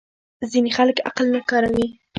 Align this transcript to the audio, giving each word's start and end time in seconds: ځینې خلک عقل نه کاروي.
ځینې 0.51 0.69
خلک 0.77 0.97
عقل 1.07 1.25
نه 1.35 1.39
کاروي. 1.49 1.85